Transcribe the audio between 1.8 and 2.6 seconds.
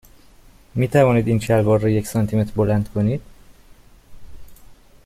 یک سانتی متر